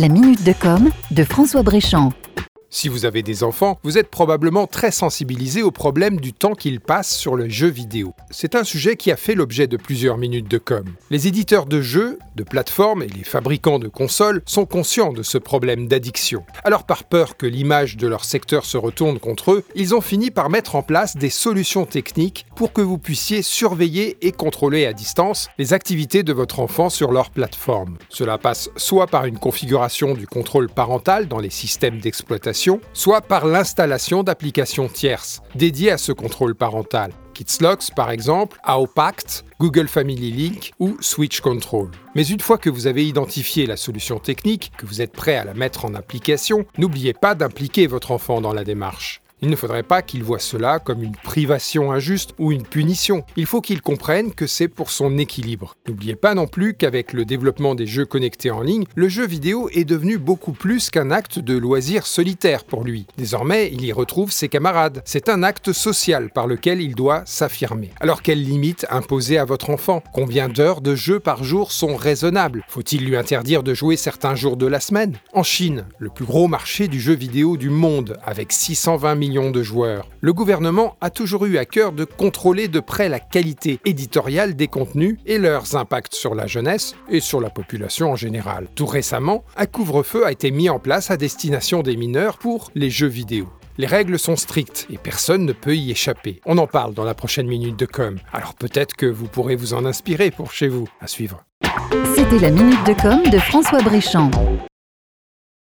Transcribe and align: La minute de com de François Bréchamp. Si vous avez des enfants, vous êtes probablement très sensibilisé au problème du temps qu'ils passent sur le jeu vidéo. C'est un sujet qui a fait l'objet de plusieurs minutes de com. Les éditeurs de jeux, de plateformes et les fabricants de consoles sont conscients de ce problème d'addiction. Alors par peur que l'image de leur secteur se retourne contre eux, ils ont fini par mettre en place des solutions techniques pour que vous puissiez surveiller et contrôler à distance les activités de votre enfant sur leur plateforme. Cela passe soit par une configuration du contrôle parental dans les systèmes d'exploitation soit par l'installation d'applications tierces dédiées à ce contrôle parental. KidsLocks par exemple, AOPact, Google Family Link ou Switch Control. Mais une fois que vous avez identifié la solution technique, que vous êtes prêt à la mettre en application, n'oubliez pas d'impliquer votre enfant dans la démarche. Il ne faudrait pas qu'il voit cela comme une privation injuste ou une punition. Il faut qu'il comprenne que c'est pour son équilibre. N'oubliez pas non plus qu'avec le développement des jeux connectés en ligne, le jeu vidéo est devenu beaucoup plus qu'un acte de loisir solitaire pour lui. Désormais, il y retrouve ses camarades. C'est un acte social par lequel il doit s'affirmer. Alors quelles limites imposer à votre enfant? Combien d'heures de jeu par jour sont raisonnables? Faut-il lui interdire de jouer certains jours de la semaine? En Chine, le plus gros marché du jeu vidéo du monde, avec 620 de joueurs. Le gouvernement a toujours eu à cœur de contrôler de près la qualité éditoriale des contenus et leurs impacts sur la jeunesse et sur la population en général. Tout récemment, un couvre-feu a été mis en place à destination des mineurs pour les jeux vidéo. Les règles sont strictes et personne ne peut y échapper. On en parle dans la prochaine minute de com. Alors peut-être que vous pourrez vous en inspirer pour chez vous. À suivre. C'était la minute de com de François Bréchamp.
La 0.00 0.08
minute 0.08 0.42
de 0.44 0.54
com 0.54 0.88
de 1.10 1.24
François 1.24 1.62
Bréchamp. 1.62 2.14
Si 2.72 2.88
vous 2.88 3.04
avez 3.04 3.24
des 3.24 3.42
enfants, 3.42 3.80
vous 3.82 3.98
êtes 3.98 4.10
probablement 4.10 4.68
très 4.68 4.92
sensibilisé 4.92 5.60
au 5.60 5.72
problème 5.72 6.20
du 6.20 6.32
temps 6.32 6.54
qu'ils 6.54 6.78
passent 6.78 7.16
sur 7.16 7.34
le 7.34 7.48
jeu 7.48 7.66
vidéo. 7.66 8.14
C'est 8.30 8.54
un 8.54 8.62
sujet 8.62 8.94
qui 8.94 9.10
a 9.10 9.16
fait 9.16 9.34
l'objet 9.34 9.66
de 9.66 9.76
plusieurs 9.76 10.18
minutes 10.18 10.48
de 10.48 10.58
com. 10.58 10.84
Les 11.10 11.26
éditeurs 11.26 11.66
de 11.66 11.82
jeux, 11.82 12.20
de 12.36 12.44
plateformes 12.44 13.02
et 13.02 13.08
les 13.08 13.24
fabricants 13.24 13.80
de 13.80 13.88
consoles 13.88 14.40
sont 14.46 14.66
conscients 14.66 15.12
de 15.12 15.24
ce 15.24 15.36
problème 15.36 15.88
d'addiction. 15.88 16.44
Alors 16.62 16.84
par 16.84 17.02
peur 17.02 17.36
que 17.36 17.46
l'image 17.46 17.96
de 17.96 18.06
leur 18.06 18.24
secteur 18.24 18.64
se 18.64 18.76
retourne 18.76 19.18
contre 19.18 19.50
eux, 19.50 19.64
ils 19.74 19.92
ont 19.96 20.00
fini 20.00 20.30
par 20.30 20.48
mettre 20.48 20.76
en 20.76 20.82
place 20.82 21.16
des 21.16 21.28
solutions 21.28 21.86
techniques 21.86 22.46
pour 22.54 22.72
que 22.72 22.82
vous 22.82 22.98
puissiez 22.98 23.42
surveiller 23.42 24.16
et 24.24 24.30
contrôler 24.30 24.86
à 24.86 24.92
distance 24.92 25.48
les 25.58 25.72
activités 25.72 26.22
de 26.22 26.32
votre 26.32 26.60
enfant 26.60 26.88
sur 26.88 27.10
leur 27.10 27.30
plateforme. 27.30 27.98
Cela 28.10 28.38
passe 28.38 28.70
soit 28.76 29.08
par 29.08 29.24
une 29.24 29.40
configuration 29.40 30.14
du 30.14 30.28
contrôle 30.28 30.68
parental 30.68 31.26
dans 31.26 31.40
les 31.40 31.50
systèmes 31.50 31.98
d'exploitation 31.98 32.59
soit 32.92 33.20
par 33.22 33.46
l'installation 33.46 34.22
d'applications 34.22 34.88
tierces 34.88 35.40
dédiées 35.54 35.92
à 35.92 35.98
ce 35.98 36.12
contrôle 36.12 36.54
parental. 36.54 37.12
KidsLocks 37.32 37.94
par 37.94 38.10
exemple, 38.10 38.58
AOPact, 38.64 39.44
Google 39.58 39.88
Family 39.88 40.30
Link 40.30 40.72
ou 40.78 40.96
Switch 41.00 41.40
Control. 41.40 41.90
Mais 42.14 42.26
une 42.26 42.40
fois 42.40 42.58
que 42.58 42.68
vous 42.68 42.86
avez 42.86 43.06
identifié 43.06 43.66
la 43.66 43.76
solution 43.76 44.18
technique, 44.18 44.72
que 44.76 44.86
vous 44.86 45.00
êtes 45.00 45.12
prêt 45.12 45.36
à 45.36 45.44
la 45.44 45.54
mettre 45.54 45.84
en 45.84 45.94
application, 45.94 46.66
n'oubliez 46.76 47.14
pas 47.14 47.34
d'impliquer 47.34 47.86
votre 47.86 48.10
enfant 48.10 48.40
dans 48.40 48.52
la 48.52 48.64
démarche. 48.64 49.22
Il 49.42 49.48
ne 49.48 49.56
faudrait 49.56 49.82
pas 49.82 50.02
qu'il 50.02 50.22
voit 50.22 50.38
cela 50.38 50.78
comme 50.78 51.02
une 51.02 51.16
privation 51.16 51.92
injuste 51.92 52.34
ou 52.38 52.52
une 52.52 52.62
punition. 52.62 53.24
Il 53.36 53.46
faut 53.46 53.60
qu'il 53.60 53.80
comprenne 53.80 54.32
que 54.32 54.46
c'est 54.46 54.68
pour 54.68 54.90
son 54.90 55.16
équilibre. 55.16 55.76
N'oubliez 55.88 56.14
pas 56.16 56.34
non 56.34 56.46
plus 56.46 56.74
qu'avec 56.74 57.14
le 57.14 57.24
développement 57.24 57.74
des 57.74 57.86
jeux 57.86 58.04
connectés 58.04 58.50
en 58.50 58.60
ligne, 58.60 58.84
le 58.94 59.08
jeu 59.08 59.26
vidéo 59.26 59.70
est 59.72 59.84
devenu 59.84 60.18
beaucoup 60.18 60.52
plus 60.52 60.90
qu'un 60.90 61.10
acte 61.10 61.38
de 61.38 61.56
loisir 61.56 62.06
solitaire 62.06 62.64
pour 62.64 62.84
lui. 62.84 63.06
Désormais, 63.16 63.70
il 63.72 63.84
y 63.84 63.92
retrouve 63.92 64.30
ses 64.30 64.48
camarades. 64.48 65.02
C'est 65.06 65.28
un 65.28 65.42
acte 65.42 65.72
social 65.72 66.30
par 66.30 66.46
lequel 66.46 66.82
il 66.82 66.94
doit 66.94 67.22
s'affirmer. 67.24 67.90
Alors 68.00 68.20
quelles 68.22 68.42
limites 68.42 68.86
imposer 68.90 69.38
à 69.38 69.46
votre 69.46 69.70
enfant? 69.70 70.02
Combien 70.12 70.48
d'heures 70.48 70.82
de 70.82 70.94
jeu 70.94 71.18
par 71.18 71.44
jour 71.44 71.72
sont 71.72 71.96
raisonnables? 71.96 72.64
Faut-il 72.68 73.06
lui 73.06 73.16
interdire 73.16 73.62
de 73.62 73.72
jouer 73.72 73.96
certains 73.96 74.34
jours 74.34 74.56
de 74.56 74.66
la 74.66 74.80
semaine? 74.80 75.16
En 75.32 75.42
Chine, 75.42 75.86
le 75.98 76.10
plus 76.10 76.26
gros 76.26 76.48
marché 76.48 76.88
du 76.88 77.00
jeu 77.00 77.14
vidéo 77.14 77.56
du 77.56 77.70
monde, 77.70 78.18
avec 78.24 78.52
620 78.52 79.14
de 79.30 79.62
joueurs. 79.62 80.08
Le 80.20 80.32
gouvernement 80.32 80.96
a 81.00 81.10
toujours 81.10 81.46
eu 81.46 81.56
à 81.56 81.64
cœur 81.64 81.92
de 81.92 82.04
contrôler 82.04 82.66
de 82.66 82.80
près 82.80 83.08
la 83.08 83.20
qualité 83.20 83.78
éditoriale 83.84 84.56
des 84.56 84.66
contenus 84.66 85.18
et 85.24 85.38
leurs 85.38 85.76
impacts 85.76 86.14
sur 86.14 86.34
la 86.34 86.48
jeunesse 86.48 86.96
et 87.08 87.20
sur 87.20 87.40
la 87.40 87.48
population 87.48 88.10
en 88.10 88.16
général. 88.16 88.66
Tout 88.74 88.86
récemment, 88.86 89.44
un 89.56 89.66
couvre-feu 89.66 90.26
a 90.26 90.32
été 90.32 90.50
mis 90.50 90.68
en 90.68 90.80
place 90.80 91.10
à 91.10 91.16
destination 91.16 91.82
des 91.82 91.96
mineurs 91.96 92.38
pour 92.38 92.70
les 92.74 92.90
jeux 92.90 93.06
vidéo. 93.06 93.48
Les 93.78 93.86
règles 93.86 94.18
sont 94.18 94.36
strictes 94.36 94.86
et 94.90 94.98
personne 94.98 95.44
ne 95.44 95.52
peut 95.52 95.76
y 95.76 95.92
échapper. 95.92 96.40
On 96.44 96.58
en 96.58 96.66
parle 96.66 96.92
dans 96.92 97.04
la 97.04 97.14
prochaine 97.14 97.46
minute 97.46 97.78
de 97.78 97.86
com. 97.86 98.18
Alors 98.32 98.54
peut-être 98.54 98.94
que 98.94 99.06
vous 99.06 99.28
pourrez 99.28 99.54
vous 99.54 99.74
en 99.74 99.86
inspirer 99.86 100.30
pour 100.30 100.52
chez 100.52 100.68
vous. 100.68 100.88
À 101.00 101.06
suivre. 101.06 101.44
C'était 102.14 102.40
la 102.40 102.50
minute 102.50 102.84
de 102.84 103.00
com 103.00 103.22
de 103.30 103.38
François 103.38 103.80
Bréchamp. 103.80 104.30